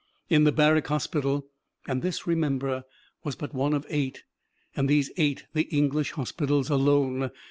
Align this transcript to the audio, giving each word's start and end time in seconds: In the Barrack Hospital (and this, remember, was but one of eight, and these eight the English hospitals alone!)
In 0.31 0.45
the 0.45 0.51
Barrack 0.51 0.87
Hospital 0.87 1.45
(and 1.87 2.01
this, 2.01 2.25
remember, 2.25 2.85
was 3.23 3.35
but 3.35 3.53
one 3.53 3.75
of 3.75 3.85
eight, 3.87 4.23
and 4.75 4.89
these 4.89 5.11
eight 5.15 5.45
the 5.53 5.65
English 5.69 6.13
hospitals 6.13 6.71
alone!) 6.71 7.29